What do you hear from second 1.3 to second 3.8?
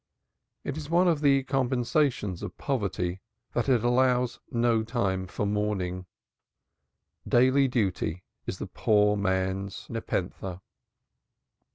compensations of poverty that